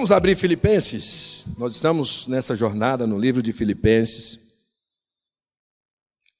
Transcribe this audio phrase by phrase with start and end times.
[0.00, 1.44] Vamos abrir Filipenses.
[1.58, 4.40] Nós estamos nessa jornada no livro de Filipenses.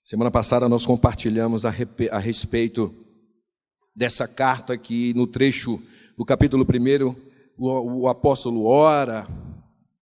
[0.03, 1.75] Semana passada nós compartilhamos a,
[2.11, 2.91] a respeito
[3.95, 5.79] dessa carta que no trecho
[6.17, 7.15] do capítulo 1
[7.59, 9.29] o, o apóstolo ora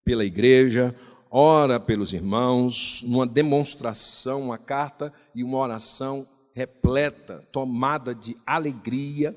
[0.04, 0.94] pela igreja,
[1.30, 9.34] ora pelos irmãos, numa demonstração, uma carta e uma oração repleta, tomada de alegria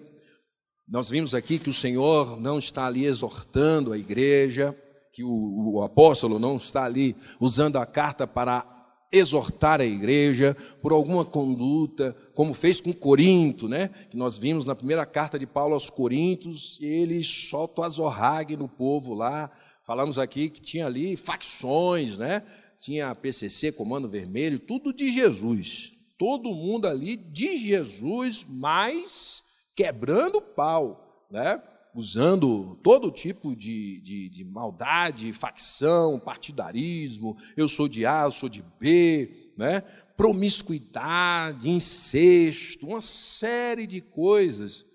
[0.90, 4.76] nós vimos aqui que o Senhor não está ali exortando a igreja,
[5.14, 8.66] que o, o, apóstolo não está ali usando a carta para
[9.12, 13.90] exortar a igreja por alguma conduta, como fez com Corinto, né?
[14.10, 18.68] Que nós vimos na primeira carta de Paulo aos Coríntios, ele solta o azorrague no
[18.68, 19.52] povo lá.
[19.86, 22.42] Falamos aqui que tinha ali facções, né?
[22.80, 25.92] Tinha PCC, Comando Vermelho, tudo de Jesus.
[26.18, 29.49] Todo mundo ali de Jesus, mas
[29.80, 31.64] quebrando pau, né?
[31.96, 38.50] usando todo tipo de, de, de, maldade, facção, partidarismo, eu sou de A, eu sou
[38.50, 39.80] de B, né?
[40.18, 44.86] promiscuidade, incesto, uma série de coisas.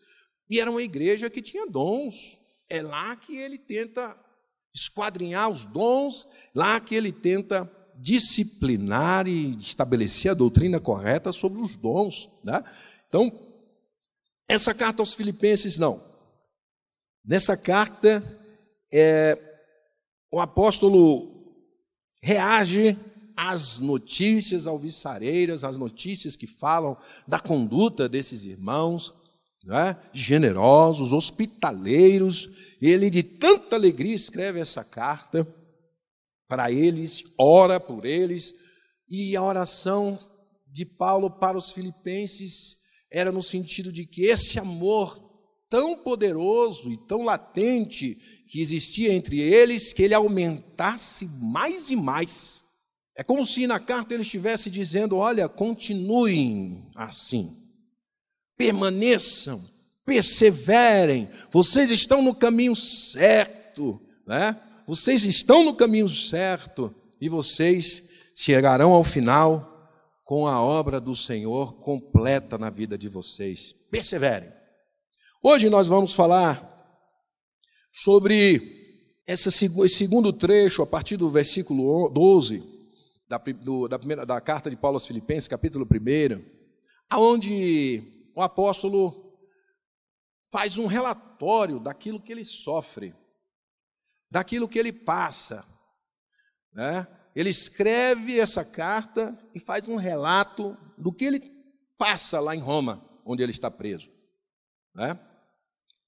[0.51, 2.39] E era uma igreja que tinha dons.
[2.69, 4.15] É lá que ele tenta
[4.75, 11.75] esquadrinhar os dons, lá que ele tenta disciplinar e estabelecer a doutrina correta sobre os
[11.75, 12.29] dons.
[12.45, 12.63] Né?
[13.09, 13.54] Então,
[14.49, 16.03] essa carta aos Filipenses, não.
[17.25, 18.23] Nessa carta,
[18.93, 19.39] é,
[20.31, 21.33] o apóstolo
[22.23, 22.97] reage
[23.37, 29.13] às notícias alvissareiras, às notícias que falam da conduta desses irmãos,
[29.71, 29.97] é?
[30.13, 32.77] generosos, hospitaleiros.
[32.81, 35.47] Ele, de tanta alegria, escreve essa carta
[36.47, 38.55] para eles, ora por eles,
[39.09, 40.19] e a oração
[40.67, 42.84] de Paulo para os filipenses
[43.15, 45.23] era no sentido de que esse amor
[45.71, 52.65] tão poderoso e tão latente que existia entre eles, que ele aumentasse mais e mais.
[53.17, 57.57] É como se na carta ele estivesse dizendo: olha, continuem assim,
[58.59, 59.65] permaneçam,
[60.05, 64.61] perseverem, vocês estão no caminho certo, né?
[64.89, 69.74] Vocês estão no caminho certo e vocês chegarão ao final
[70.25, 73.73] com a obra do Senhor completa na vida de vocês.
[73.91, 74.51] Perseverem.
[75.43, 76.73] Hoje nós vamos falar
[77.93, 79.51] sobre esse
[79.89, 82.63] segundo trecho, a partir do versículo 12
[83.29, 86.43] da, do, da, primeira, da carta de Paulo aos Filipenses, capítulo 1,
[87.11, 88.03] aonde
[88.35, 89.39] o apóstolo
[90.51, 93.15] faz um relatório daquilo que ele sofre,
[94.31, 95.65] daquilo que ele passa,
[96.73, 97.07] né?
[97.35, 101.53] Ele escreve essa carta e faz um relato do que ele
[101.99, 104.11] passa lá em Roma, onde ele está preso.
[104.95, 105.19] Né?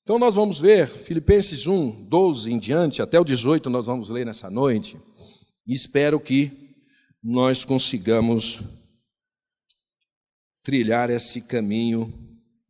[0.03, 4.25] Então nós vamos ver Filipenses 1, 12 em diante, até o 18 nós vamos ler
[4.25, 4.97] nessa noite,
[5.66, 6.75] e espero que
[7.22, 8.60] nós consigamos
[10.62, 12.12] trilhar esse caminho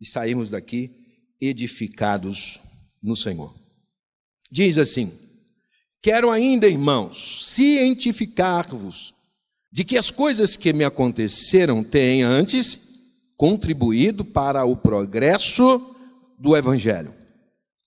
[0.00, 0.90] e sairmos daqui
[1.40, 2.60] edificados
[3.02, 3.54] no Senhor.
[4.50, 5.12] Diz assim:
[6.06, 9.12] Quero ainda, irmãos, cientificar-vos
[9.72, 12.78] de que as coisas que me aconteceram têm antes
[13.36, 15.84] contribuído para o progresso
[16.38, 17.12] do Evangelho,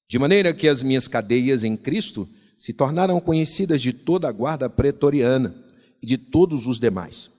[0.05, 4.69] de maneira que as minhas cadeias em Cristo se tornaram conhecidas de toda a guarda
[4.69, 5.55] pretoriana
[6.03, 7.31] e de todos os demais.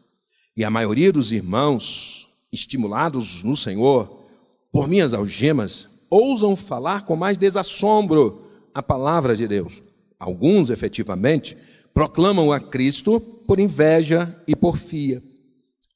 [0.57, 4.31] E a maioria dos irmãos, estimulados no Senhor
[4.73, 9.90] por minhas algemas, ousam falar com mais desassombro a palavra de Deus
[10.21, 11.57] Alguns, efetivamente,
[11.95, 15.23] proclamam a Cristo por inveja e porfia.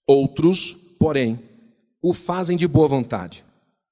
[0.07, 1.39] Outros, porém,
[2.01, 3.45] o fazem de boa vontade.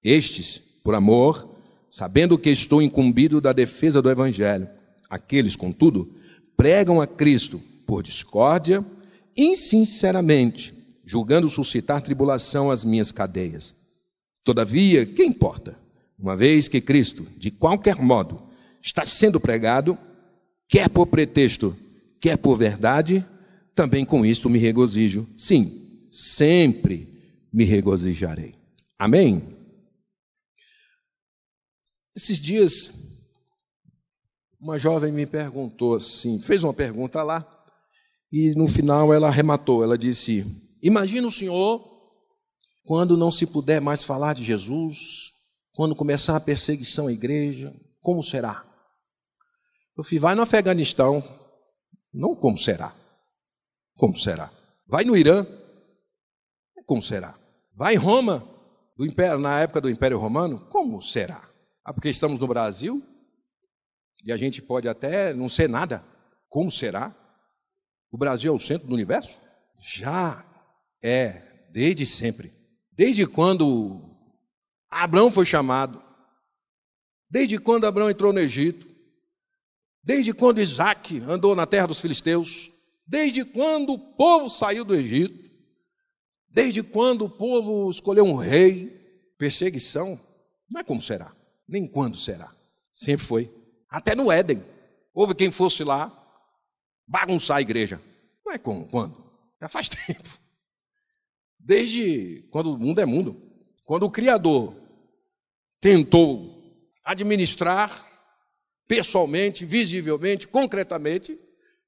[0.03, 1.49] Estes, por amor,
[1.91, 4.69] sabendo que estou incumbido da defesa do Evangelho.
[5.11, 6.11] Aqueles, contudo,
[6.57, 8.83] pregam a Cristo por discórdia,
[9.37, 10.73] insinceramente,
[11.05, 13.75] julgando suscitar tribulação às minhas cadeias.
[14.43, 15.79] Todavia, que importa?
[16.19, 18.43] Uma vez que Cristo, de qualquer modo,
[18.81, 19.99] está sendo pregado,
[20.73, 21.77] quer por pretexto,
[22.19, 23.23] quer por verdade,
[23.75, 25.29] também com isto me regozijo.
[25.37, 27.07] Sim, sempre
[27.53, 28.55] me regozijarei.
[28.99, 29.43] Amém?
[32.17, 32.91] Esses dias,
[34.59, 37.47] uma jovem me perguntou assim, fez uma pergunta lá,
[38.33, 40.47] E no final ela arrematou, ela disse:
[40.83, 41.87] Imagina o senhor
[42.83, 45.33] quando não se puder mais falar de Jesus,
[45.75, 47.71] quando começar a perseguição à igreja,
[48.01, 48.72] como será?
[49.97, 51.23] Eu falei, vai no Afeganistão.
[52.13, 52.95] Não como será?
[53.97, 54.51] Como será?
[54.87, 55.47] Vai no Irã.
[56.87, 57.35] Como será?
[57.75, 58.47] Vai em Roma,
[58.97, 60.59] do Império, na época do Império Romano.
[60.67, 61.49] Como será?
[61.85, 63.03] Ah, porque estamos no Brasil
[64.25, 66.05] e a gente pode até não ser nada.
[66.49, 67.15] Como será?
[68.11, 69.41] O Brasil é o centro do universo?
[69.79, 70.45] Já
[71.03, 72.53] é, desde sempre.
[72.93, 74.17] Desde quando
[74.91, 76.03] Abraão foi chamado,
[77.31, 78.92] desde quando Abraão entrou no Egito,
[80.03, 82.71] desde quando Isaac andou na terra dos filisteus,
[83.07, 85.39] desde quando o povo saiu do Egito,
[86.49, 88.89] desde quando o povo escolheu um rei,
[89.39, 90.19] perseguição,
[90.71, 91.35] não é como será,
[91.69, 92.53] nem quando será,
[92.91, 93.55] sempre foi.
[93.89, 94.63] Até no Éden,
[95.15, 96.11] houve quem fosse lá
[97.07, 98.01] bagunçar a igreja,
[98.45, 99.17] não é como quando,
[99.61, 100.43] já faz tempo.
[101.59, 103.41] Desde quando o mundo é mundo.
[103.85, 104.75] Quando o Criador
[105.81, 106.53] tentou
[107.05, 108.12] administrar
[108.95, 111.39] pessoalmente, visivelmente, concretamente,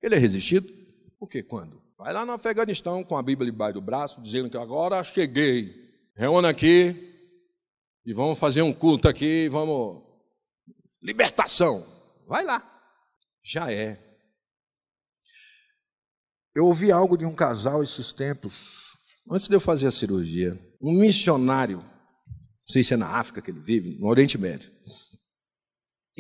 [0.03, 0.67] ele é resistido.
[1.19, 1.43] Por quê?
[1.43, 1.83] Quando?
[1.99, 5.75] Vai lá no Afeganistão com a Bíblia debaixo do braço, dizendo que agora cheguei.
[6.17, 7.13] Reúna aqui
[8.07, 10.03] e vamos fazer um culto aqui, vamos.
[11.03, 11.85] Libertação.
[12.27, 12.63] Vai lá.
[13.43, 14.01] Já é.
[16.55, 18.85] Eu ouvi algo de um casal esses tempos
[19.31, 23.51] Antes de eu fazer a cirurgia, um missionário, não sei se é na África que
[23.51, 24.71] ele vive, no Oriente Médio,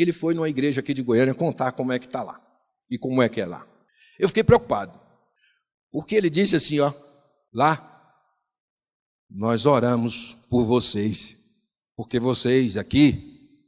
[0.02, 2.40] ele foi numa igreja aqui de Goiânia contar como é que está lá
[2.90, 3.66] e como é que é lá.
[4.18, 4.98] Eu fiquei preocupado,
[5.90, 6.92] porque ele disse assim: ó,
[7.52, 7.90] lá
[9.30, 11.36] nós oramos por vocês,
[11.96, 13.60] porque vocês aqui,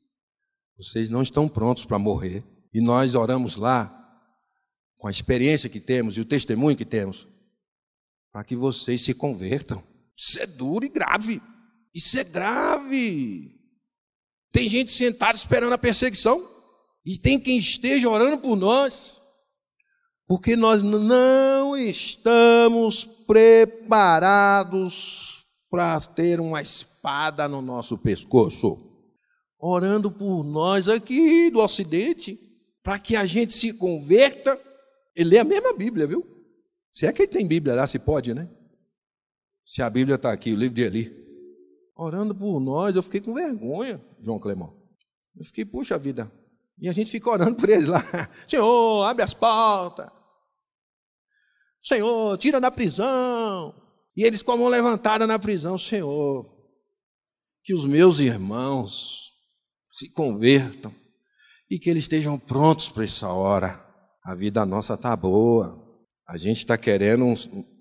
[0.76, 3.93] vocês não estão prontos para morrer, e nós oramos lá
[4.99, 7.29] com a experiência que temos e o testemunho que temos,
[8.32, 9.82] para que vocês se convertam.
[10.17, 11.43] Isso é duro e grave.
[11.94, 13.56] Isso é grave.
[14.56, 16.43] Tem gente sentada esperando a perseguição.
[17.05, 19.20] E tem quem esteja orando por nós.
[20.26, 24.64] Porque nós não estamos preparados
[25.69, 28.79] para ter uma espada no nosso pescoço.
[29.61, 32.41] Orando por nós aqui do Ocidente,
[32.82, 34.58] para que a gente se converta
[35.14, 36.26] e lê a mesma Bíblia, viu?
[36.94, 38.49] Se é que tem Bíblia lá, se pode, né?
[39.67, 41.25] Se a Bíblia está aqui, o livro de Eli.
[41.96, 44.76] Orando por nós, eu fiquei com vergonha, João Clemão.
[45.34, 46.31] Eu fiquei, puxa vida.
[46.78, 48.02] E a gente fica orando por eles lá.
[48.46, 50.08] Senhor, abre as portas.
[51.82, 53.75] Senhor, tira da prisão.
[54.14, 56.44] E eles com a mão levantada na prisão, Senhor,
[57.62, 59.32] que os meus irmãos
[59.90, 60.94] se convertam
[61.70, 63.82] e que eles estejam prontos para essa hora.
[64.25, 65.82] A vida nossa está boa.
[66.28, 67.34] A gente está querendo um,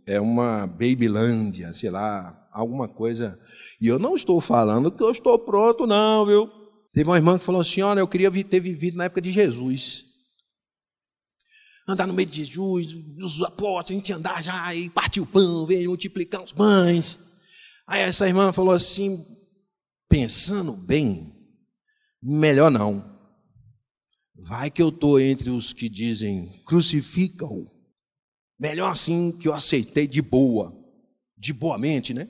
[0.07, 3.39] é uma Babylândia, sei lá, alguma coisa.
[3.81, 6.49] E eu não estou falando que eu estou pronto, não, viu?
[6.93, 10.05] Teve uma irmã que falou assim: olha, eu queria ter vivido na época de Jesus.
[11.87, 15.65] Andar no meio de Jesus, os apóstolos, a gente andar já e partir o pão,
[15.65, 17.19] ver multiplicar os pães.
[17.87, 19.23] Aí essa irmã falou assim:
[20.09, 21.31] pensando bem,
[22.23, 23.13] melhor não.
[24.37, 27.65] Vai que eu estou entre os que dizem crucifica-o.
[28.59, 30.73] Melhor assim que eu aceitei de boa,
[31.37, 32.27] de boa mente, né?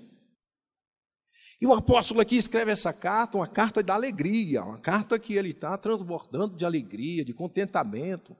[1.61, 5.51] E o apóstolo aqui escreve essa carta, uma carta da alegria, uma carta que ele
[5.51, 8.35] está transbordando de alegria, de contentamento.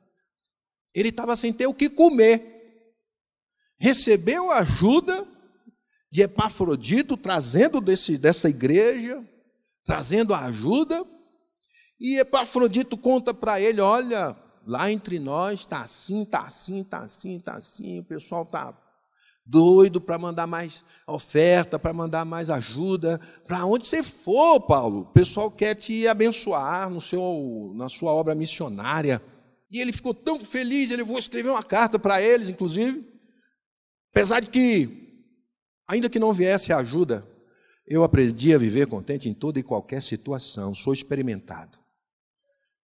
[0.93, 2.93] Ele estava sem ter o que comer.
[3.77, 5.25] Recebeu ajuda
[6.11, 9.23] de Epafrodito, trazendo desse, dessa igreja,
[9.85, 11.05] trazendo a ajuda.
[11.99, 17.37] E Epafrodito conta para ele: olha, lá entre nós está assim, está assim, está assim,
[17.37, 18.73] está assim, o pessoal está
[19.45, 25.05] doido para mandar mais oferta, para mandar mais ajuda, para onde você for, Paulo, o
[25.05, 29.21] pessoal quer te abençoar no seu, na sua obra missionária.
[29.69, 33.05] E ele ficou tão feliz, ele vou escrever uma carta para eles, inclusive,
[34.11, 35.23] apesar de que,
[35.87, 37.25] ainda que não viesse a ajuda,
[37.85, 41.77] eu aprendi a viver contente em toda e qualquer situação, sou experimentado.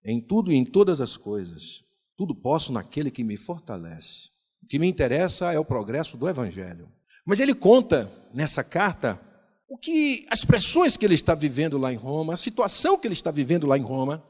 [0.04, 1.84] Em tudo e em todas as coisas,
[2.16, 4.31] tudo posso naquele que me fortalece.
[4.64, 6.92] O que me interessa é o progresso do Evangelho.
[7.26, 9.20] Mas ele conta nessa carta
[9.68, 13.14] o que as pressões que ele está vivendo lá em Roma, a situação que ele
[13.14, 14.24] está vivendo lá em Roma.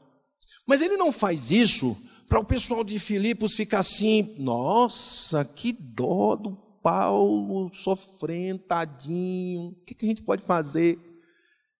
[0.67, 1.97] Mas ele não faz isso
[2.27, 9.69] para o pessoal de Filipos ficar assim, nossa, que dó do Paulo sofrendo, tadinho.
[9.69, 10.99] O que, que a gente pode fazer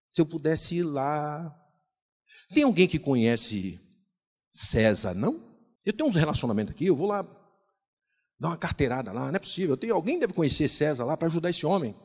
[0.09, 1.55] se eu pudesse ir lá?
[2.53, 3.79] Tem alguém que conhece
[4.51, 5.39] César, não?
[5.85, 7.23] Eu tenho uns relacionamentos aqui, eu vou lá
[8.41, 9.77] Dá uma carteirada lá, não é possível.
[9.77, 11.95] Tem, alguém deve conhecer César lá para ajudar esse homem.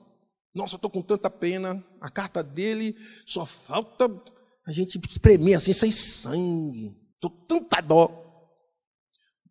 [0.55, 1.83] Nossa, estou com tanta pena.
[1.99, 4.07] A carta dele só falta
[4.67, 6.95] a gente espremer assim, sem sangue.
[7.15, 8.23] Estou tanta dó.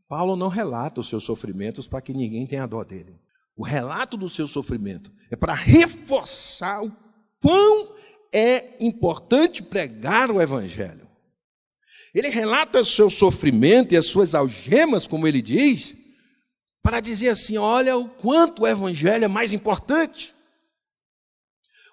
[0.08, 3.20] Paulo não relata os seus sofrimentos para que ninguém tenha dó dele.
[3.58, 6.96] O relato do seu sofrimento é para reforçar o
[7.42, 7.96] quão
[8.32, 11.10] é importante pregar o evangelho.
[12.14, 16.05] Ele relata o seu sofrimento e as suas algemas, como ele diz,
[16.86, 20.32] para dizer assim: olha o quanto o evangelho é mais importante.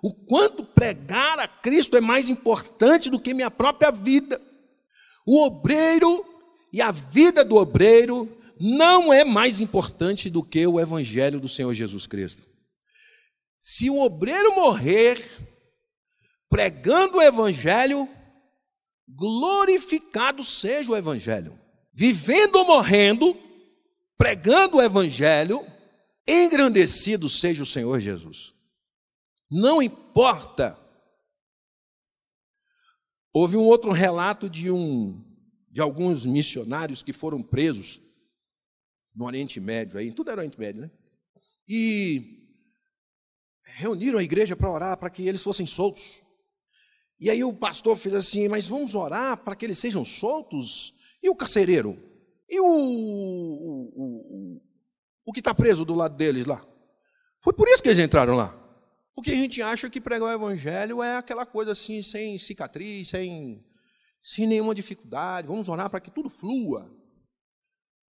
[0.02, 4.38] O quanto pregar a Cristo é mais importante do que minha própria vida.
[5.26, 6.26] O obreiro
[6.70, 8.28] e a vida do obreiro
[8.60, 12.42] não é mais importante do que o evangelho do Senhor Jesus Cristo.
[13.58, 15.24] Se o obreiro morrer
[16.50, 18.06] pregando o evangelho,
[19.08, 21.58] glorificado seja o evangelho.
[21.94, 23.34] Vivendo ou morrendo,
[24.22, 25.66] pregando o evangelho,
[26.28, 28.54] engrandecido seja o Senhor Jesus.
[29.50, 30.78] Não importa.
[33.32, 35.20] Houve um outro relato de um
[35.68, 37.98] de alguns missionários que foram presos
[39.12, 40.90] no Oriente Médio aí, tudo era Oriente Médio, né?
[41.68, 42.46] E
[43.64, 46.22] reuniram a igreja para orar para que eles fossem soltos.
[47.18, 50.94] E aí o pastor fez assim: "Mas vamos orar para que eles sejam soltos?
[51.20, 52.11] E o carcereiro?
[52.52, 54.62] E o o, o,
[55.26, 56.64] o que está preso do lado deles lá?"
[57.42, 58.56] Foi por isso que eles entraram lá.
[59.14, 63.62] Porque a gente acha que pregar o evangelho é aquela coisa assim, sem cicatriz, sem,
[64.20, 65.48] sem nenhuma dificuldade.
[65.48, 66.90] Vamos orar para que tudo flua.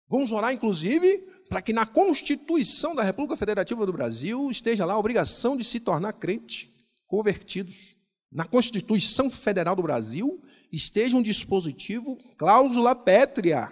[0.07, 1.17] Vamos orar, inclusive,
[1.49, 5.79] para que na Constituição da República Federativa do Brasil esteja lá a obrigação de se
[5.79, 6.69] tornar crente,
[7.07, 7.95] convertidos.
[8.31, 13.71] Na Constituição Federal do Brasil esteja um dispositivo, cláusula pétrea.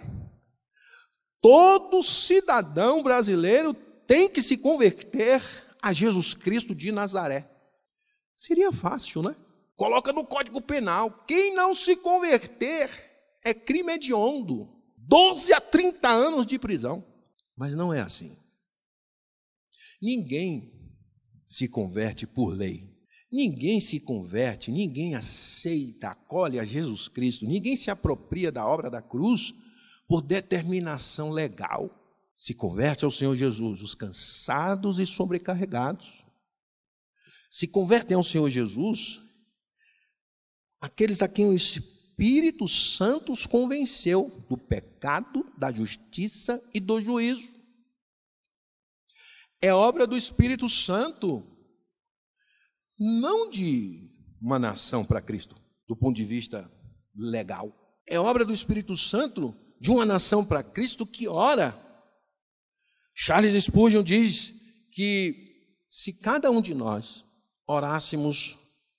[1.42, 3.74] Todo cidadão brasileiro
[4.06, 5.42] tem que se converter
[5.82, 7.50] a Jesus Cristo de Nazaré.
[8.36, 9.34] Seria fácil, né?
[9.74, 12.88] Coloca no Código Penal: quem não se converter
[13.44, 14.68] é crime hediondo.
[14.96, 17.04] 12 a 30 anos de prisão.
[17.56, 18.36] Mas não é assim.
[20.00, 20.72] Ninguém
[21.44, 22.92] se converte por lei.
[23.32, 29.00] Ninguém se converte, ninguém aceita, acolhe a Jesus Cristo, ninguém se apropria da obra da
[29.00, 29.54] cruz
[30.12, 31.90] por determinação legal
[32.36, 36.22] se converte ao Senhor Jesus, os cansados e sobrecarregados.
[37.50, 39.22] Se convertem ao Senhor Jesus
[40.78, 47.50] aqueles a quem o Espírito Santo os convenceu do pecado, da justiça e do juízo.
[49.62, 51.42] É obra do Espírito Santo,
[52.98, 54.10] não de
[54.42, 55.56] uma nação para Cristo,
[55.88, 56.70] do ponto de vista
[57.16, 57.74] legal.
[58.06, 61.76] É obra do Espírito Santo de uma nação para Cristo que ora
[63.12, 64.54] Charles Spurgeon diz
[64.92, 65.34] que
[65.88, 67.24] se cada um de nós
[67.66, 68.56] orássemos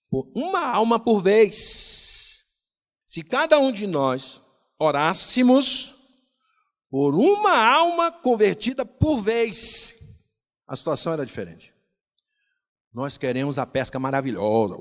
[0.10, 2.44] por uma alma por vez,
[3.08, 4.42] se cada um de nós
[4.78, 6.20] orássemos
[6.90, 9.94] por uma alma convertida por vez,
[10.68, 11.74] a situação era diferente.
[12.94, 14.76] Nós queremos a pesca maravilhosa,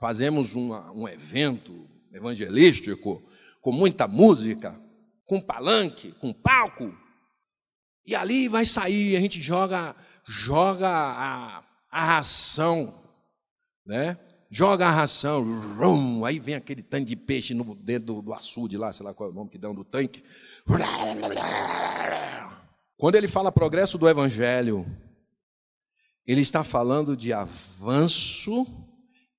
[0.00, 3.22] fazemos uma, um evento evangelístico
[3.64, 4.78] com muita música,
[5.24, 6.94] com palanque, com palco,
[8.06, 12.94] e ali vai sair, a gente joga, joga a, a ração,
[13.86, 14.18] né?
[14.50, 15.42] Joga a ração,
[15.78, 19.14] rum, aí vem aquele tanque de peixe no dentro do, do açude lá, sei lá
[19.14, 20.22] qual é o nome que dão do tanque.
[22.98, 24.86] Quando ele fala progresso do evangelho,
[26.26, 28.66] ele está falando de avanço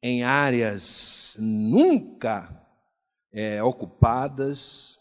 [0.01, 2.64] em áreas nunca
[3.35, 4.97] é, ocupadas,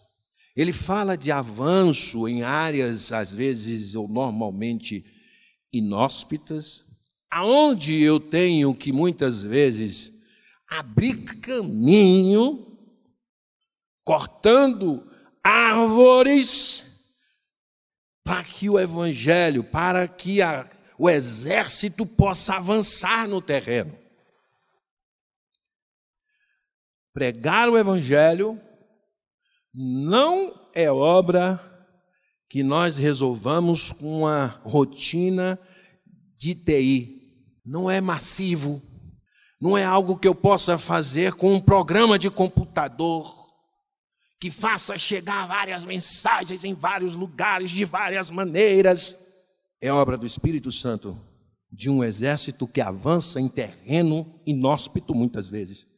[0.57, 5.05] ele fala de avanço em áreas, às vezes ou normalmente
[5.73, 6.85] inóspitas,
[7.31, 10.25] aonde eu tenho que muitas vezes
[10.69, 12.77] abrir caminho,
[14.05, 15.09] cortando
[15.43, 17.13] árvores,
[18.25, 24.04] para que o evangelho, para que a, o exército possa avançar no terreno.
[27.15, 28.61] Pregar o evangelho
[29.73, 31.61] não é obra
[32.51, 35.57] que nós resolvamos com uma rotina
[36.37, 37.23] de TI.
[37.65, 38.83] Não é massivo.
[39.63, 43.33] Não é algo que eu possa fazer com um programa de computador
[44.41, 49.17] que faça chegar várias mensagens em vários lugares, de várias maneiras.
[49.81, 51.17] É obra do Espírito Santo,
[51.71, 55.94] de um exército que avança em terreno inóspito muitas vezes.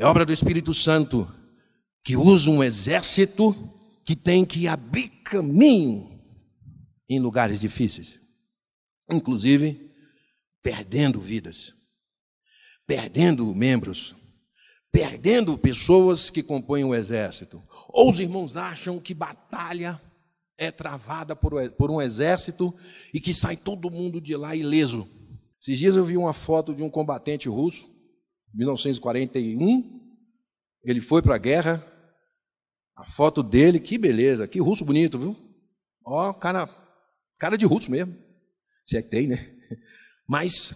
[0.00, 1.30] É obra do Espírito Santo
[2.02, 3.54] que usa um exército
[4.02, 6.18] que tem que abrir caminho
[7.06, 8.18] em lugares difíceis,
[9.10, 9.92] inclusive
[10.62, 11.74] perdendo vidas,
[12.86, 14.14] perdendo membros,
[14.90, 17.62] perdendo pessoas que compõem o exército.
[17.90, 20.00] Ou os irmãos acham que batalha
[20.56, 22.74] é travada por, um exército
[23.12, 25.06] e que sai todo mundo de lá ileso.
[25.60, 27.99] Esses dias eu vi uma foto de um combatente russo,
[28.54, 30.00] 1941.
[30.84, 31.84] Ele foi para a guerra.
[32.96, 35.36] A foto dele, que beleza, que russo bonito, viu?
[36.04, 36.68] Ó, cara,
[37.38, 38.14] cara de russo mesmo.
[38.84, 39.56] Se é que tem, né?
[40.28, 40.74] Mas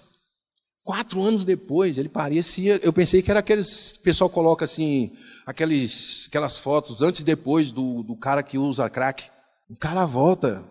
[0.83, 2.79] quatro anos depois, ele parecia.
[2.83, 3.93] Eu pensei que era aqueles.
[3.93, 5.13] O pessoal coloca assim,
[5.47, 9.25] aqueles, aquelas fotos antes e depois do, do cara que usa crack.
[9.69, 10.65] O cara volta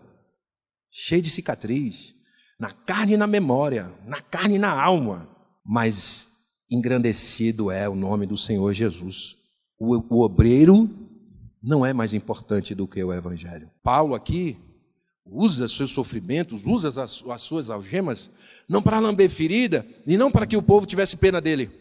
[0.92, 2.14] cheio de cicatriz,
[2.60, 5.28] na carne e na memória, na carne e na alma,
[5.66, 6.33] mas
[6.70, 9.38] engrandecido é o nome do Senhor Jesus.
[9.80, 10.90] O, o obreiro
[11.62, 13.70] não é mais importante do que o evangelho.
[13.82, 14.58] Paulo aqui
[15.26, 18.30] usa seus sofrimentos, usa as, as suas algemas,
[18.68, 21.72] não para lamber ferida e não para que o povo tivesse pena dele,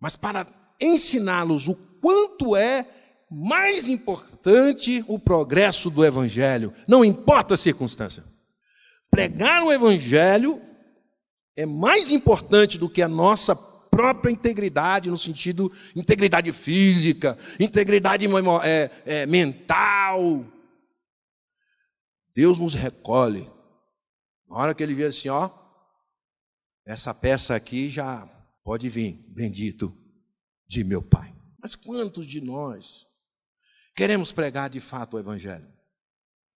[0.00, 0.46] mas para
[0.80, 2.86] ensiná-los o quanto é
[3.30, 8.24] mais importante o progresso do Evangelho, não importa a circunstância.
[9.10, 10.60] Pregar o Evangelho
[11.56, 13.54] é mais importante do que a nossa
[13.90, 18.26] própria integridade, no sentido integridade física, integridade
[18.64, 20.44] é, é, mental.
[22.34, 23.46] Deus nos recolhe.
[24.48, 25.50] Na hora que ele vê assim, ó,
[26.86, 28.26] essa peça aqui já
[28.64, 29.96] pode vir, bendito
[30.68, 31.34] de meu Pai.
[31.60, 33.06] Mas quantos de nós
[33.94, 35.68] queremos pregar de fato o Evangelho.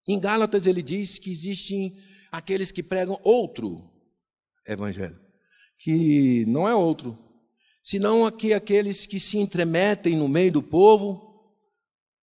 [0.09, 1.97] Em Gálatas ele diz que existem
[2.31, 3.91] aqueles que pregam outro
[4.67, 5.19] Evangelho,
[5.79, 7.19] que não é outro,
[7.85, 11.53] senão aqui aqueles que se entremetem no meio do povo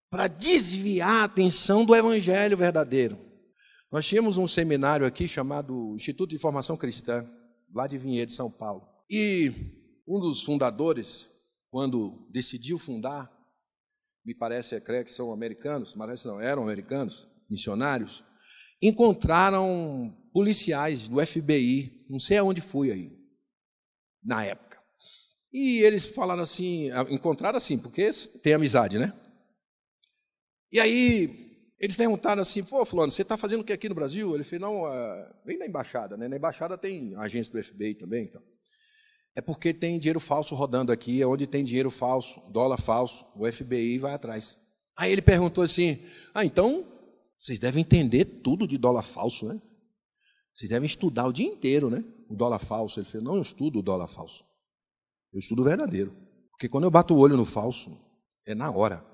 [0.10, 3.18] para desviar a atenção do Evangelho verdadeiro.
[3.91, 7.24] Nós tínhamos um seminário aqui chamado Instituto de Formação Cristã,
[7.74, 8.88] lá de Vinhedo, São Paulo.
[9.08, 9.54] E
[10.08, 11.30] um dos fundadores,
[11.69, 13.32] quando decidiu fundar,
[14.26, 18.24] me parece, é, creio que são americanos, parece não, eram americanos, missionários,
[18.82, 23.12] encontraram policiais do FBI, não sei aonde foi aí,
[24.24, 24.70] na época.
[25.51, 28.09] E eles falaram assim, encontraram assim, porque
[28.41, 29.13] tem amizade, né?
[30.71, 34.33] E aí eles perguntaram assim, pô, fulano, você está fazendo o que aqui no Brasil?
[34.33, 36.27] Ele falou, não, vem da embaixada, né?
[36.27, 38.41] Na embaixada tem agência do FBI também, então.
[39.35, 43.49] É porque tem dinheiro falso rodando aqui, é onde tem dinheiro falso, dólar falso, o
[43.49, 44.57] FBI vai atrás.
[44.97, 45.97] Aí ele perguntou assim:
[46.33, 46.85] Ah, então
[47.37, 49.59] vocês devem entender tudo de dólar falso, né?
[50.53, 52.03] Vocês devem estudar o dia inteiro, né?
[52.29, 52.99] O dólar falso.
[52.99, 54.45] Ele falou: Não, eu estudo o dólar falso.
[55.34, 56.15] Eu estudo o verdadeiro.
[56.52, 57.98] Porque quando eu bato o olho no falso,
[58.46, 59.06] é na hora.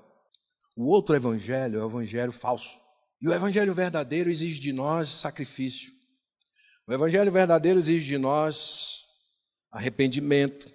[0.76, 2.78] O outro evangelho é o evangelho falso.
[3.20, 5.92] E o evangelho verdadeiro exige de nós sacrifício.
[6.86, 9.06] O evangelho verdadeiro exige de nós
[9.70, 10.72] arrependimento.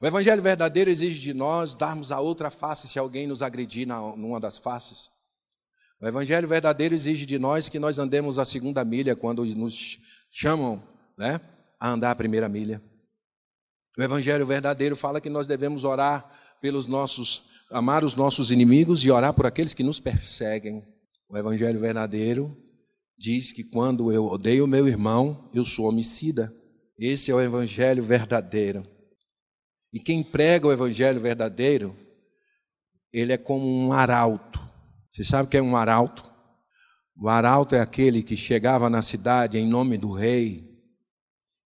[0.00, 3.98] O evangelho verdadeiro exige de nós darmos a outra face se alguém nos agredir na,
[4.16, 5.10] numa das faces.
[6.00, 9.98] O evangelho verdadeiro exige de nós que nós andemos a segunda milha quando nos
[10.30, 10.82] chamam
[11.16, 11.40] né,
[11.80, 12.82] a andar a primeira milha.
[13.98, 16.30] O evangelho verdadeiro fala que nós devemos orar
[16.60, 20.82] pelos nossos, amar os nossos inimigos e orar por aqueles que nos perseguem.
[21.30, 22.54] O evangelho verdadeiro
[23.18, 26.52] diz que quando eu odeio meu irmão, eu sou homicida.
[26.98, 28.82] Esse é o evangelho verdadeiro.
[29.92, 31.96] E quem prega o evangelho verdadeiro,
[33.10, 34.60] ele é como um arauto.
[35.10, 36.30] Você sabe o que é um arauto?
[37.16, 40.82] O arauto é aquele que chegava na cidade em nome do rei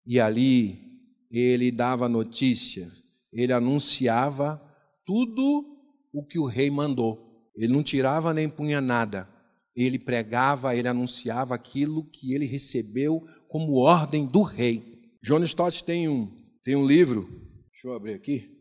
[0.06, 0.89] e ali
[1.30, 2.90] ele dava notícia,
[3.32, 4.60] ele anunciava
[5.04, 5.64] tudo
[6.12, 7.50] o que o rei mandou.
[7.54, 9.28] Ele não tirava nem punha nada.
[9.76, 14.82] Ele pregava, ele anunciava aquilo que ele recebeu como ordem do rei.
[15.22, 16.28] John Stott tem um,
[16.64, 17.28] tem um livro,
[17.70, 18.58] deixa eu abrir aqui,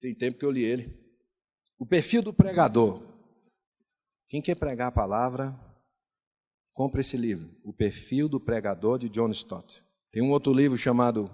[0.00, 0.92] tem tempo que eu li ele.
[1.78, 3.02] O perfil do pregador.
[4.28, 5.58] Quem quer pregar a palavra,
[6.72, 7.48] compre esse livro.
[7.64, 9.84] O perfil do pregador de John Stott.
[10.10, 11.30] Tem um outro livro chamado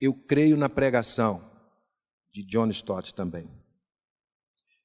[0.00, 1.42] Eu Creio na Pregação,
[2.32, 3.48] de John Stott também.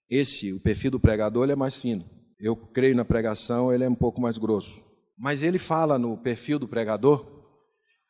[0.09, 2.07] Esse, o perfil do pregador, ele é mais fino.
[2.39, 4.83] Eu creio na pregação, ele é um pouco mais grosso.
[5.17, 7.39] Mas ele fala no perfil do pregador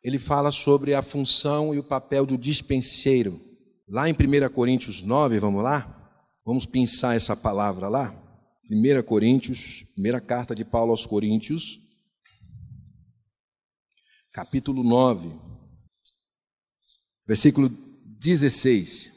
[0.03, 3.39] ele fala sobre a função e o papel do dispenseiro.
[3.88, 5.95] Lá em 1 Coríntios 9, vamos lá?
[6.45, 8.15] Vamos pensar essa palavra lá?
[8.71, 11.79] 1 Coríntios, primeira carta de Paulo aos Coríntios,
[14.31, 15.29] capítulo 9,
[17.29, 17.69] versículo
[18.19, 19.13] 16.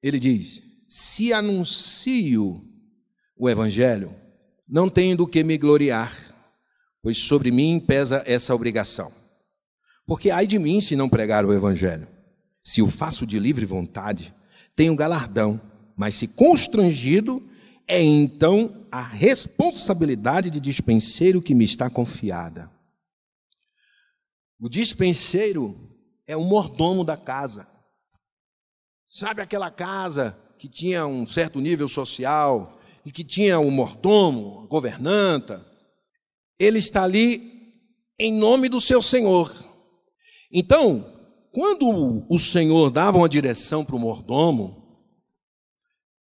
[0.00, 2.64] Ele diz: Se anuncio
[3.36, 4.14] o evangelho,
[4.68, 6.14] não tenho do que me gloriar,
[7.02, 9.12] pois sobre mim pesa essa obrigação.
[10.06, 12.08] Porque ai de mim se não pregar o Evangelho.
[12.64, 14.32] Se o faço de livre vontade,
[14.74, 15.60] tenho galardão,
[15.94, 17.46] mas se constrangido,
[17.86, 22.70] é então a responsabilidade de dispenseiro que me está confiada.
[24.58, 25.87] O dispenseiro
[26.28, 27.66] é o mordomo da casa.
[29.08, 34.60] Sabe aquela casa que tinha um certo nível social e que tinha o um mordomo,
[34.64, 35.66] a governanta?
[36.58, 37.80] Ele está ali
[38.18, 39.50] em nome do seu senhor.
[40.52, 41.18] Então,
[41.50, 45.02] quando o senhor dava uma direção para o mordomo,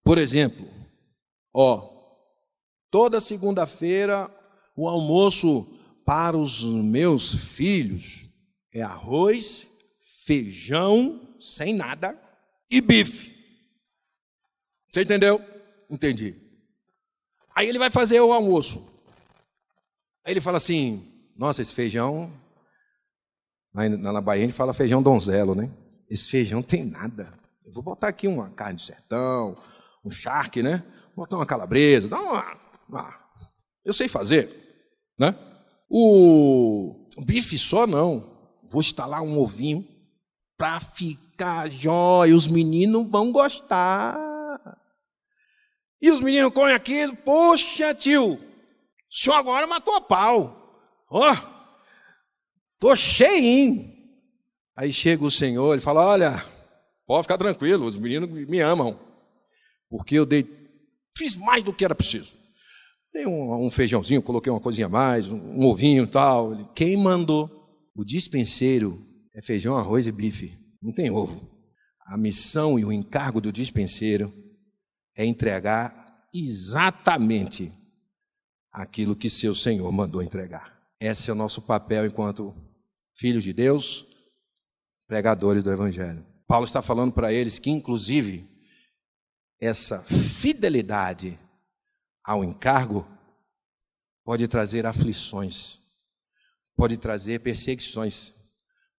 [0.02, 0.66] por exemplo,
[1.54, 1.90] ó,
[2.90, 4.34] toda segunda-feira
[4.78, 5.68] o almoço
[6.06, 8.30] para os meus filhos
[8.74, 9.69] é arroz,
[10.30, 12.16] feijão, sem nada,
[12.70, 13.36] e bife.
[14.92, 15.42] Você entendeu?
[15.90, 16.36] Entendi.
[17.56, 18.88] Aí ele vai fazer o almoço.
[20.24, 21.04] Aí ele fala assim:
[21.36, 22.32] Nossa, esse feijão.
[23.74, 25.72] Na Bahia a gente fala feijão donzelo, né?
[26.10, 27.34] Esse feijão tem nada.
[27.66, 29.58] Eu vou botar aqui uma carne de sertão,
[30.06, 30.84] um charque, né?
[31.16, 33.30] Vou botar uma calabresa, dá uma, uma.
[33.84, 34.50] Eu sei fazer,
[35.18, 35.36] né?
[35.90, 38.38] O bife só não.
[38.70, 39.99] Vou instalar um ovinho
[40.60, 42.36] para ficar jóia.
[42.36, 44.20] Os meninos vão gostar.
[46.02, 47.16] E os meninos comem aquilo.
[47.16, 48.38] Poxa, tio,
[49.10, 50.84] senhor agora matou a pau.
[51.10, 51.38] Ó, oh,
[52.78, 53.90] tô cheinho.
[54.76, 56.46] Aí chega o senhor, ele fala: Olha,
[57.08, 59.00] pode ficar tranquilo, os meninos me amam.
[59.90, 60.46] Porque eu dei,
[61.18, 62.34] fiz mais do que era preciso.
[63.14, 66.72] Dei um, um feijãozinho, coloquei uma coisinha a mais, um, um ovinho e tal.
[66.76, 67.50] Quem mandou?
[67.96, 69.09] O dispenseiro
[69.40, 71.50] é feijão, arroz e bife, não tem ovo.
[72.06, 74.34] A missão e o encargo do dispenseiro
[75.16, 77.72] é entregar exatamente
[78.70, 80.78] aquilo que seu Senhor mandou entregar.
[81.00, 82.54] Esse é o nosso papel enquanto
[83.16, 84.06] filhos de Deus,
[85.08, 86.26] pregadores do Evangelho.
[86.46, 88.46] Paulo está falando para eles que, inclusive,
[89.58, 91.40] essa fidelidade
[92.26, 93.08] ao encargo
[94.26, 95.80] pode trazer aflições,
[96.76, 98.39] pode trazer perseguições,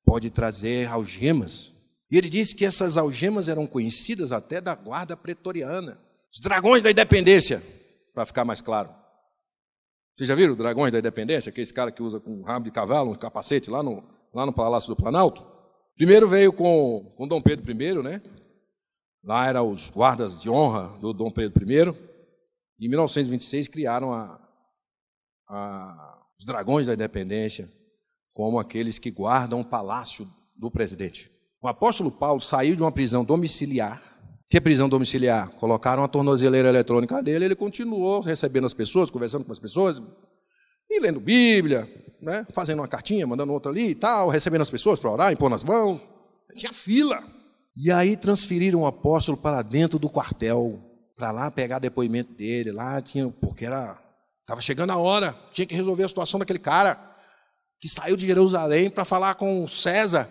[0.04, 1.72] pode trazer algemas.
[2.10, 5.98] E ele disse que essas algemas eram conhecidas até da guarda pretoriana,
[6.32, 7.62] os dragões da independência,
[8.12, 8.92] para ficar mais claro.
[10.14, 11.50] Vocês já viram dragões da independência?
[11.50, 14.88] Aquele cara que usa com rabo de cavalo, um capacete lá no, lá no Palácio
[14.88, 15.46] do Planalto?
[15.96, 18.22] Primeiro veio com, com Dom Pedro I, né?
[19.22, 21.94] Lá eram os guardas de honra do Dom Pedro I.
[22.80, 24.40] Em 1926 criaram a,
[25.48, 27.68] a, os dragões da independência
[28.40, 30.26] como aqueles que guardam o palácio
[30.56, 31.30] do presidente.
[31.60, 34.02] O apóstolo Paulo saiu de uma prisão domiciliar.
[34.48, 35.50] Que prisão domiciliar?
[35.50, 40.02] Colocaram a tornozeleira eletrônica dele, ele continuou recebendo as pessoas, conversando com as pessoas,
[40.88, 41.86] e lendo Bíblia,
[42.22, 42.46] né?
[42.54, 45.62] fazendo uma cartinha, mandando outra ali e tal, recebendo as pessoas para orar, impor nas
[45.62, 46.02] mãos.
[46.54, 47.22] Tinha fila.
[47.76, 50.80] E aí transferiram o apóstolo para dentro do quartel
[51.14, 54.02] para lá pegar depoimento dele, lá tinha, porque era
[54.40, 57.09] estava chegando a hora, tinha que resolver a situação daquele cara
[57.80, 60.28] que saiu de Jerusalém para falar com César.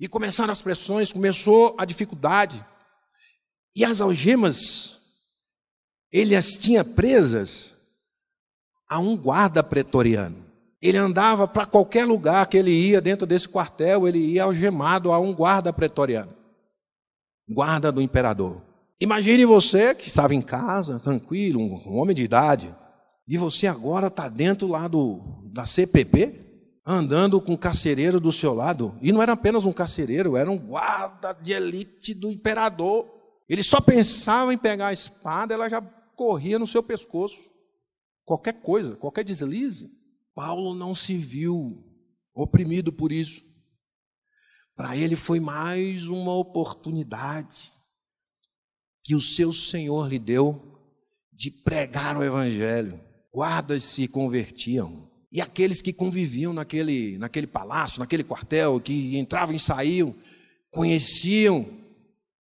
[0.00, 2.64] E começaram as pressões, começou a dificuldade.
[3.74, 4.98] E as algemas,
[6.12, 7.74] ele as tinha presas
[8.88, 10.46] a um guarda pretoriano.
[10.80, 15.18] Ele andava para qualquer lugar que ele ia, dentro desse quartel, ele ia algemado a
[15.18, 16.38] um guarda pretoriano
[17.48, 18.62] guarda do imperador.
[19.00, 22.74] Imagine você que estava em casa, tranquilo, um homem de idade,
[23.26, 25.20] e você agora está dentro lá do,
[25.52, 28.96] da CPP, andando com um carcereiro do seu lado.
[29.02, 33.06] E não era apenas um carcereiro, era um guarda de elite do imperador.
[33.48, 35.80] Ele só pensava em pegar a espada, ela já
[36.16, 37.52] corria no seu pescoço.
[38.24, 39.88] Qualquer coisa, qualquer deslize.
[40.34, 41.84] Paulo não se viu
[42.34, 43.42] oprimido por isso.
[44.76, 47.72] Para ele foi mais uma oportunidade
[49.02, 50.78] que o seu Senhor lhe deu
[51.32, 53.00] de pregar o Evangelho.
[53.32, 55.07] Guardas se convertiam.
[55.30, 60.14] E aqueles que conviviam naquele, naquele palácio, naquele quartel, que entravam e saíam,
[60.70, 61.66] conheciam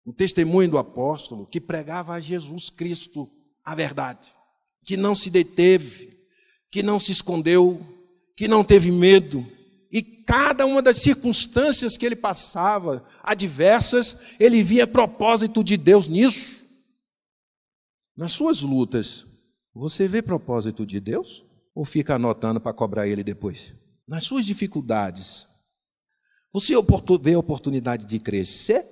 [0.05, 3.29] o testemunho do apóstolo, que pregava a Jesus Cristo
[3.63, 4.33] a verdade,
[4.85, 6.17] que não se deteve,
[6.71, 7.85] que não se escondeu,
[8.35, 9.45] que não teve medo,
[9.91, 16.65] e cada uma das circunstâncias que ele passava, adversas, ele via propósito de Deus nisso.
[18.15, 19.25] Nas suas lutas,
[19.73, 21.46] você vê propósito de Deus?
[21.77, 23.71] Ou fica anotando para cobrar ele depois?
[24.07, 25.45] Nas suas dificuldades,
[26.51, 26.73] você
[27.21, 28.83] vê a oportunidade de crescer?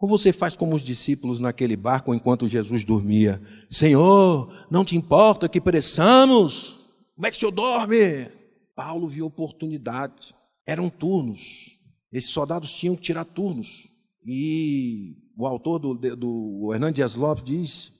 [0.00, 3.42] Ou você faz como os discípulos naquele barco enquanto Jesus dormia?
[3.68, 6.78] Senhor, não te importa que pereçamos?
[7.16, 8.28] Como é que o senhor dorme?
[8.76, 10.32] Paulo viu oportunidade.
[10.64, 11.76] Eram turnos.
[12.12, 13.88] Esses soldados tinham que tirar turnos.
[14.24, 17.92] E o autor do, do Hernandes Lopes diz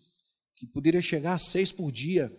[0.55, 2.31] que poderia chegar a seis por dia.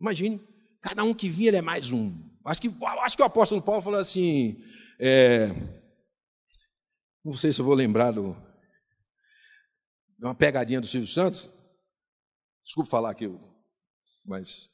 [0.00, 0.40] Imagine,
[0.88, 2.10] cada um que vinha ele é mais um.
[2.46, 4.56] Acho que, acho que o apóstolo Paulo falou assim:
[4.98, 5.48] é,
[7.22, 8.34] não sei se eu vou lembrar do,
[10.18, 11.50] uma pegadinha do Silvio Santos.
[12.64, 13.28] Desculpa falar aqui,
[14.24, 14.70] mas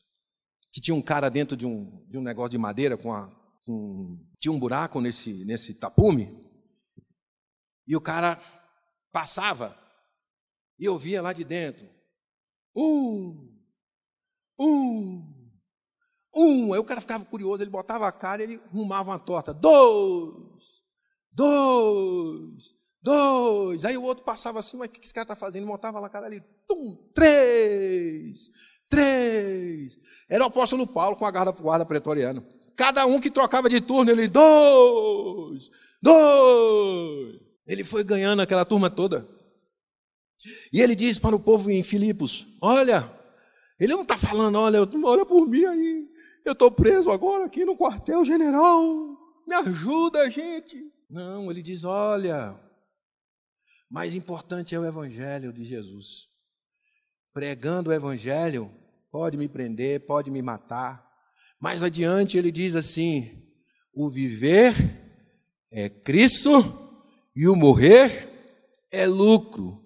[0.73, 3.29] que tinha um cara dentro de um, de um negócio de madeira com, a,
[3.65, 6.29] com tinha um buraco nesse nesse tapume
[7.87, 8.41] e o cara
[9.13, 9.77] passava
[10.79, 11.89] e eu via lá de dentro
[12.77, 13.53] um
[14.59, 15.34] um
[16.37, 19.53] um aí o cara ficava curioso ele botava a cara e ele arrumava uma torta
[19.53, 20.83] dois
[21.35, 23.85] dois dois.
[23.85, 25.67] Aí o outro passava assim, mas o que esse cara está fazendo?
[25.67, 28.51] Montava lá a cara ali, tum, três,
[28.89, 29.99] três.
[30.29, 32.45] Era o apóstolo Paulo com a guarda, guarda pretoriana.
[32.75, 35.71] Cada um que trocava de turno, ele, dois,
[36.03, 37.41] dois.
[37.69, 39.29] Ele foi ganhando aquela turma toda.
[40.73, 43.09] E ele diz para o povo em Filipos: Olha,
[43.79, 46.09] ele não está falando, olha, olha por mim aí.
[46.45, 48.85] Eu estou preso agora aqui no quartel-general.
[49.47, 50.93] Me ajuda, gente.
[51.09, 52.59] Não, ele diz: Olha,
[53.91, 56.29] mais importante é o Evangelho de Jesus.
[57.33, 58.71] Pregando o Evangelho,
[59.11, 61.05] pode me prender, pode me matar.
[61.61, 63.31] Mais adiante ele diz assim:
[63.95, 64.75] o viver
[65.71, 66.51] é Cristo
[67.35, 68.29] e o morrer
[68.91, 69.81] é lucro.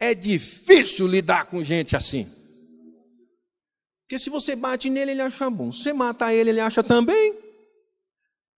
[0.00, 2.30] É difícil lidar com gente assim.
[4.04, 5.72] Porque se você bate nele, ele acha bom.
[5.72, 7.34] Se você mata ele, ele acha também.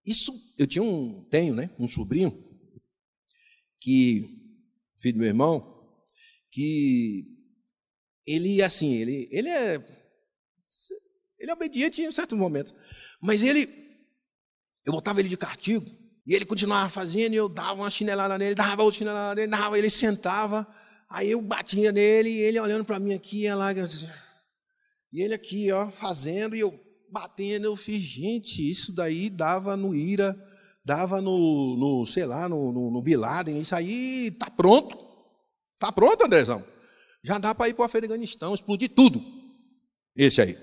[0.05, 2.45] Isso, eu tinha um, tenho, né, um sobrinho
[3.81, 4.37] que
[4.99, 5.77] filho do meu irmão,
[6.51, 7.25] que
[8.27, 9.75] ele, assim, ele, ele é.
[11.39, 12.75] Ele é obediente em certos momentos.
[13.23, 13.69] Mas ele.
[14.85, 15.85] Eu botava ele de castigo.
[16.27, 19.79] E ele continuava fazendo, e eu dava uma chinelada nele, dava outra chinelada nele, dava,
[19.79, 20.67] ele sentava.
[21.09, 23.73] Aí eu batia nele, e ele olhando para mim aqui, e lá.
[25.13, 26.79] E ele aqui, ó, fazendo, e eu
[27.11, 30.37] batendo, eu fiz, gente, isso daí dava no ira
[30.87, 33.17] dava no, no sei lá, no, no, no Bin
[33.61, 34.97] isso aí está pronto.
[35.75, 36.65] Está pronto, Andrezão.
[37.25, 39.21] Já dá para ir para o Afeganistão, explodir tudo.
[40.15, 40.57] Esse aí.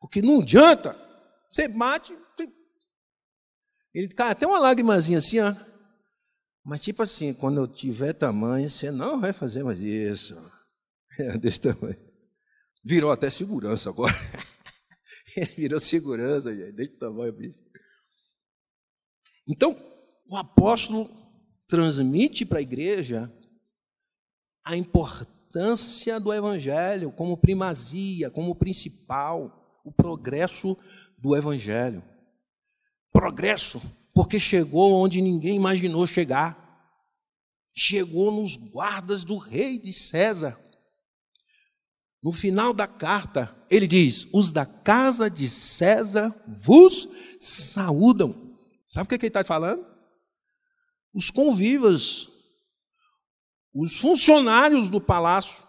[0.00, 0.96] Porque não adianta.
[1.50, 2.16] Você bate.
[3.92, 5.52] Ele cai até uma lágrimazinha assim, ó.
[6.64, 10.36] Mas tipo assim, quando eu tiver tamanho, você não vai fazer mais isso.
[11.18, 11.96] É desse tamanho.
[12.88, 14.14] Virou até segurança agora.
[15.58, 16.72] Virou segurança, gente.
[16.72, 17.62] Desse tamanho, bicho.
[19.46, 19.76] Então,
[20.26, 21.06] o apóstolo
[21.68, 23.30] transmite para a igreja
[24.64, 30.74] a importância do evangelho como primazia, como principal, o progresso
[31.18, 32.02] do evangelho.
[33.12, 33.82] Progresso,
[34.14, 36.66] porque chegou onde ninguém imaginou chegar.
[37.76, 40.58] Chegou nos guardas do rei de César.
[42.22, 47.08] No final da carta, ele diz: Os da casa de César vos
[47.40, 48.34] saúdam.
[48.84, 49.86] Sabe o que, é que ele está falando?
[51.14, 52.28] Os convivas,
[53.74, 55.62] os funcionários do palácio,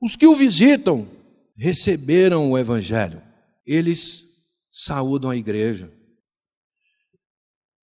[0.00, 1.08] os que o visitam,
[1.56, 3.22] receberam o Evangelho.
[3.64, 4.24] Eles
[4.70, 5.92] saúdam a igreja.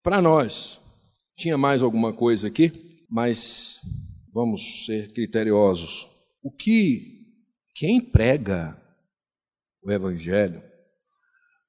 [0.03, 0.81] Para nós,
[1.35, 3.79] tinha mais alguma coisa aqui, mas
[4.33, 6.07] vamos ser criteriosos.
[6.43, 7.18] O que
[7.79, 8.77] quem prega
[9.81, 10.61] o Evangelho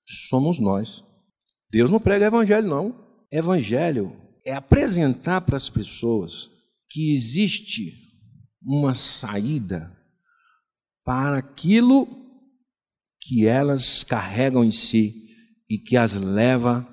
[0.05, 1.05] somos nós.
[1.71, 3.25] Deus não prega evangelho, não.
[3.31, 6.51] Evangelho é apresentar para as pessoas
[6.89, 7.93] que existe
[8.61, 9.97] uma saída
[11.05, 12.09] para aquilo
[13.21, 15.15] que elas carregam em si
[15.69, 16.89] e que as leva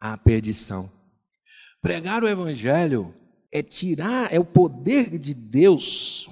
[0.00, 0.90] à perdição.
[1.80, 3.14] Pregar o evangelho
[3.52, 6.28] é tirar, é o poder de Deus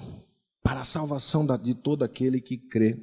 [0.65, 2.99] para a salvação de todo aquele que crê.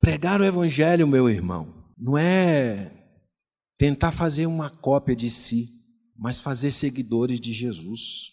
[0.00, 3.00] Pregar o evangelho, meu irmão, não é
[3.78, 5.68] tentar fazer uma cópia de si,
[6.14, 8.32] mas fazer seguidores de Jesus.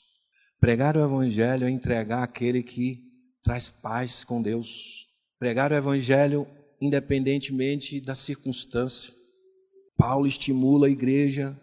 [0.59, 2.99] Pregar o Evangelho é entregar aquele que
[3.41, 5.07] traz paz com Deus.
[5.39, 6.45] Pregar o Evangelho
[6.81, 9.13] independentemente da circunstância.
[9.97, 11.57] Paulo estimula a igreja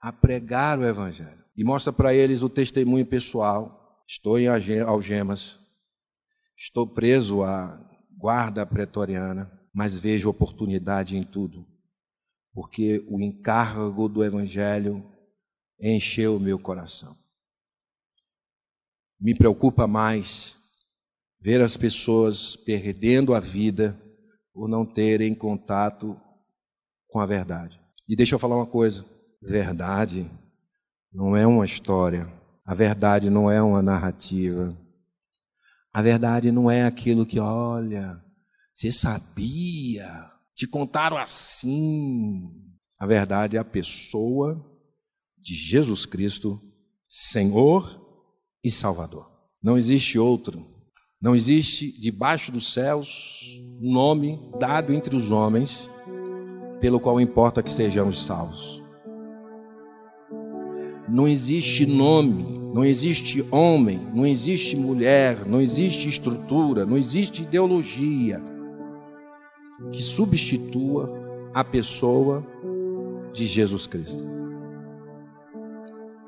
[0.00, 4.04] a pregar o Evangelho e mostra para eles o testemunho pessoal.
[4.06, 5.58] Estou em algemas,
[6.60, 7.80] estou preso à
[8.18, 11.66] guarda pretoriana, mas vejo oportunidade em tudo
[12.52, 15.04] porque o encargo do Evangelho
[15.80, 17.14] encheu o meu coração.
[19.20, 20.58] Me preocupa mais
[21.40, 23.98] ver as pessoas perdendo a vida
[24.52, 26.20] por não terem contato
[27.08, 27.80] com a verdade.
[28.08, 29.04] E deixa eu falar uma coisa:
[29.40, 30.30] verdade
[31.12, 32.30] não é uma história,
[32.64, 34.76] a verdade não é uma narrativa,
[35.92, 38.22] a verdade não é aquilo que, olha,
[38.72, 40.08] você sabia,
[40.54, 42.50] te contaram assim.
[42.98, 44.64] A verdade é a pessoa
[45.38, 46.60] de Jesus Cristo,
[47.08, 48.00] Senhor
[48.62, 49.30] e Salvador.
[49.62, 50.66] Não existe outro.
[51.20, 55.90] Não existe debaixo dos céus nome dado entre os homens
[56.80, 58.79] pelo qual importa que sejamos salvos.
[61.10, 68.40] Não existe nome, não existe homem, não existe mulher, não existe estrutura, não existe ideologia
[69.90, 71.12] que substitua
[71.52, 72.46] a pessoa
[73.32, 74.22] de Jesus Cristo.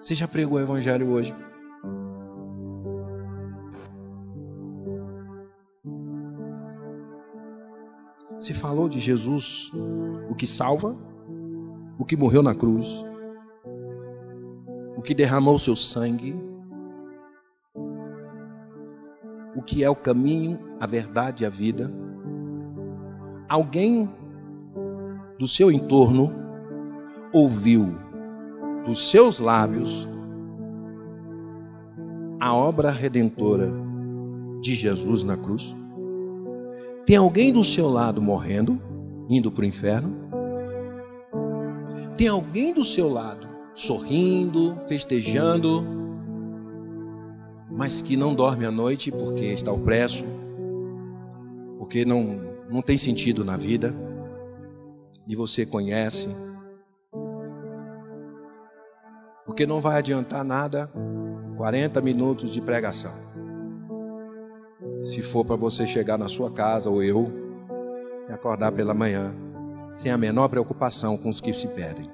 [0.01, 1.33] Você já pregou o Evangelho hoje?
[8.37, 9.71] Você falou de Jesus,
[10.29, 10.97] o que salva,
[11.97, 13.05] o que morreu na cruz,
[15.03, 16.33] o que derramou seu sangue,
[19.57, 21.93] o que é o caminho, a verdade e a vida.
[23.49, 24.09] Alguém
[25.41, 26.33] do seu entorno
[27.35, 27.95] ouviu
[28.85, 30.09] dos seus lábios
[32.39, 33.73] a obra redentora
[34.61, 35.75] de Jesus na cruz?
[37.05, 38.81] Tem alguém do seu lado morrendo,
[39.29, 40.15] indo para o inferno?
[42.17, 45.85] Tem alguém do seu lado sorrindo, festejando,
[47.71, 50.25] mas que não dorme à noite porque está opresso,
[51.79, 52.39] porque não,
[52.71, 53.95] não tem sentido na vida,
[55.27, 56.29] e você conhece?
[59.53, 60.91] porque não vai adiantar nada
[61.59, 63.13] 40 minutos de pregação.
[64.99, 67.31] Se for para você chegar na sua casa ou eu
[68.31, 69.35] e acordar pela manhã
[69.93, 72.07] sem a menor preocupação com os que se perdem.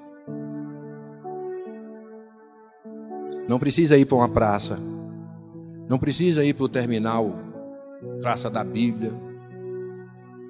[3.49, 4.77] Não precisa ir para uma praça,
[5.89, 7.35] não precisa ir para o terminal,
[8.21, 9.11] praça da Bíblia,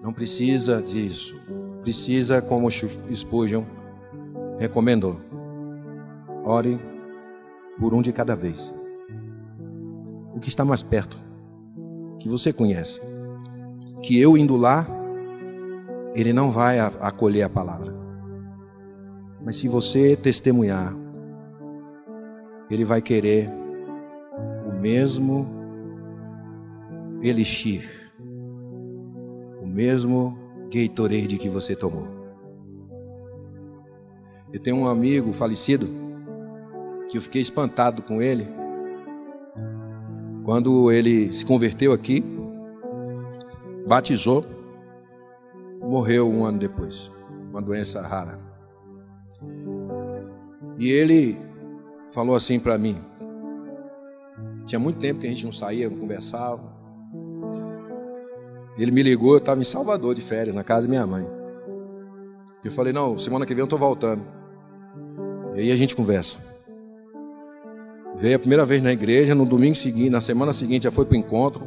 [0.03, 1.39] não precisa disso.
[1.81, 3.63] Precisa, como Spurgeon
[4.57, 5.17] recomendou,
[6.43, 6.77] Ore
[7.79, 8.75] por um de cada vez.
[10.35, 11.17] O que está mais perto,
[12.19, 12.99] que você conhece,
[14.03, 14.85] que eu indo lá,
[16.13, 17.95] ele não vai acolher a palavra.
[19.41, 20.93] Mas se você testemunhar,
[22.69, 23.49] ele vai querer
[24.67, 25.47] o mesmo
[27.21, 28.11] elixir,
[29.61, 30.37] o mesmo
[30.71, 32.07] Gatorade que você tomou.
[34.53, 35.87] Eu tenho um amigo falecido
[37.09, 38.47] que eu fiquei espantado com ele.
[40.43, 42.23] Quando ele se converteu aqui,
[43.87, 44.45] batizou,
[45.81, 47.11] morreu um ano depois,
[47.49, 48.39] uma doença rara.
[50.77, 51.48] E ele
[52.11, 52.97] falou assim para mim.
[54.65, 56.61] Tinha muito tempo que a gente não saía, não conversava.
[58.77, 61.27] Ele me ligou, eu estava em Salvador de férias, na casa da minha mãe.
[62.63, 64.21] Eu falei, não, semana que vem eu estou voltando.
[65.55, 66.37] E aí a gente conversa.
[68.15, 71.15] Veio a primeira vez na igreja, no domingo seguinte, na semana seguinte já foi para
[71.15, 71.65] o encontro,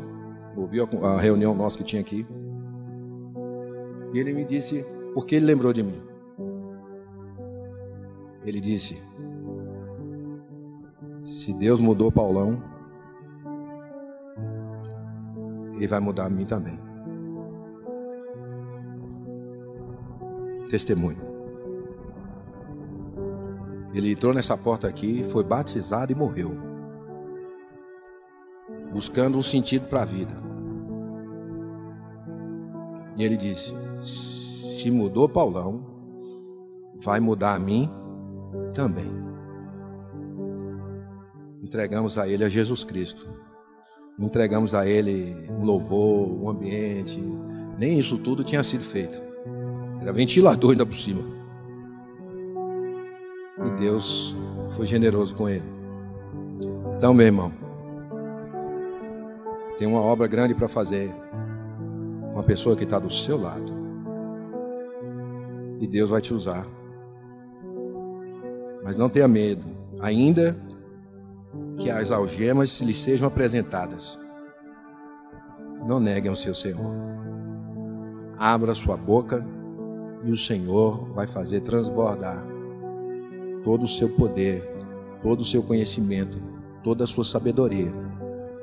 [0.56, 2.26] ouviu a reunião nossa que tinha aqui.
[4.12, 6.00] E ele me disse, porque ele lembrou de mim.
[8.44, 9.00] Ele disse:
[11.22, 12.60] Se Deus mudou Paulão,
[15.76, 16.78] Ele vai mudar a mim também.
[20.68, 21.18] Testemunho.
[23.94, 26.50] Ele entrou nessa porta aqui, foi batizado e morreu.
[28.92, 30.34] Buscando um sentido para a vida.
[33.16, 35.84] E ele disse: Se mudou Paulão,
[37.00, 37.88] vai mudar a mim
[38.74, 39.31] também.
[41.72, 43.26] Entregamos a ele a Jesus Cristo.
[44.20, 47.18] Entregamos a ele um louvor, um ambiente.
[47.78, 49.18] Nem isso tudo tinha sido feito.
[49.98, 51.22] Era ventilador ainda por cima.
[53.78, 54.36] Deus
[54.72, 55.64] foi generoso com ele.
[56.94, 57.50] Então, meu irmão,
[59.78, 61.10] tem uma obra grande para fazer
[62.34, 63.72] com a pessoa que está do seu lado.
[65.80, 66.66] E Deus vai te usar.
[68.84, 69.64] Mas não tenha medo,
[70.02, 70.54] ainda
[71.76, 74.18] que as algemas lhe sejam apresentadas.
[75.86, 76.94] Não neguem o seu Senhor.
[78.38, 79.44] Abra sua boca
[80.24, 82.46] e o Senhor vai fazer transbordar
[83.64, 84.68] todo o seu poder,
[85.22, 86.40] todo o seu conhecimento,
[86.82, 87.92] toda a sua sabedoria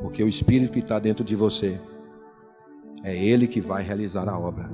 [0.01, 1.79] Porque o Espírito que está dentro de você
[3.03, 4.69] é Ele que vai realizar a obra,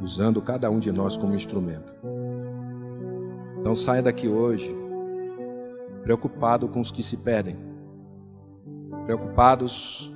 [0.00, 1.96] usando cada um de nós como instrumento.
[3.58, 4.83] Então saia daqui hoje
[6.04, 7.56] preocupado com os que se perdem,
[9.04, 10.12] preocupados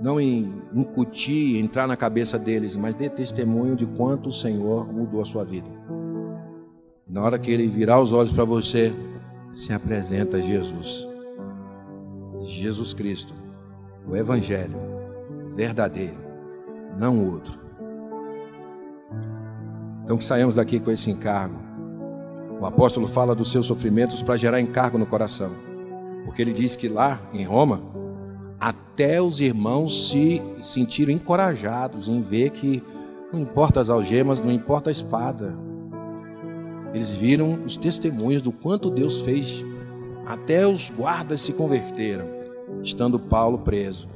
[0.00, 5.20] não em incutir, entrar na cabeça deles, mas dê testemunho de quanto o Senhor mudou
[5.20, 5.68] a sua vida.
[7.06, 8.94] Na hora que ele virar os olhos para você,
[9.52, 11.06] se apresenta Jesus.
[12.40, 13.34] Jesus Cristo,
[14.08, 14.76] o Evangelho
[15.54, 16.16] verdadeiro,
[16.96, 17.58] não outro.
[20.04, 21.69] Então que saímos daqui com esse encargo.
[22.60, 25.50] O apóstolo fala dos seus sofrimentos para gerar encargo no coração.
[26.26, 27.82] Porque ele diz que lá em Roma,
[28.60, 32.82] até os irmãos se sentiram encorajados em ver que
[33.32, 35.58] não importa as algemas, não importa a espada,
[36.92, 39.64] eles viram os testemunhos do quanto Deus fez.
[40.26, 42.26] Até os guardas se converteram,
[42.82, 44.08] estando Paulo preso.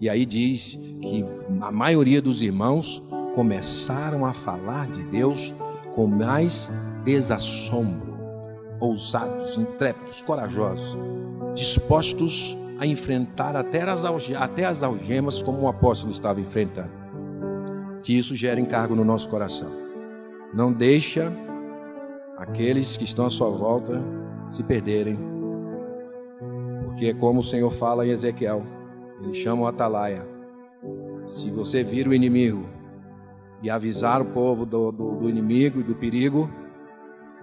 [0.00, 1.24] E aí diz que
[1.60, 3.02] a maioria dos irmãos
[3.34, 5.54] começaram a falar de Deus
[5.94, 6.70] com mais
[7.08, 8.18] desassombro,
[8.78, 10.98] ousados, intrépidos, corajosos,
[11.54, 14.04] dispostos a enfrentar até as,
[14.36, 16.92] até as algemas como o apóstolo estava enfrentando.
[18.04, 19.70] Que isso gere encargo no nosso coração.
[20.52, 21.32] Não deixa
[22.36, 24.02] aqueles que estão à sua volta
[24.50, 25.18] se perderem.
[26.84, 28.62] Porque é como o Senhor fala em Ezequiel,
[29.22, 30.26] ele chama o atalaia.
[31.24, 32.68] Se você vir o inimigo
[33.62, 36.50] e avisar o povo do, do, do inimigo e do perigo,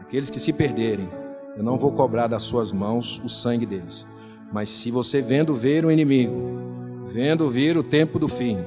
[0.06, 1.10] aqueles que se perderem,
[1.58, 4.06] eu não vou cobrar das suas mãos o sangue deles.
[4.54, 8.58] Mas se você vendo ver o inimigo, vendo vir o tempo do fim,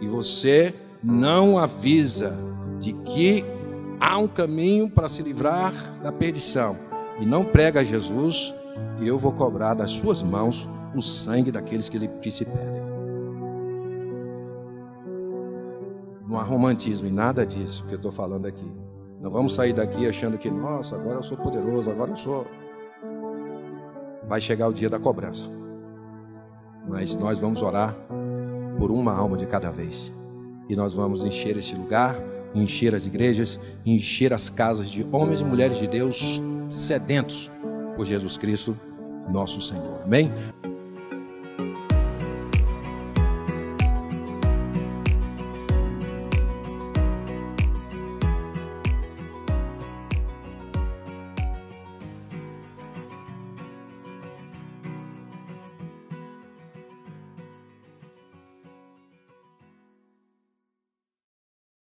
[0.00, 2.36] e você não avisa
[2.78, 3.44] de que
[3.98, 5.72] há um caminho para se livrar
[6.02, 6.76] da perdição
[7.20, 8.54] e não prega Jesus,
[9.00, 12.82] eu vou cobrar das suas mãos o sangue daqueles que, que se perdem.
[16.28, 18.91] Não há romantismo em nada disso que eu estou falando aqui.
[19.22, 22.46] Não vamos sair daqui achando que, nossa, agora eu sou poderoso, agora eu sou.
[24.28, 25.48] Vai chegar o dia da cobrança.
[26.86, 27.96] Mas nós vamos orar
[28.78, 30.12] por uma alma de cada vez.
[30.68, 32.20] E nós vamos encher este lugar
[32.54, 37.50] encher as igrejas, encher as casas de homens e mulheres de Deus sedentos
[37.96, 38.76] por Jesus Cristo,
[39.30, 40.02] nosso Senhor.
[40.02, 40.32] Amém?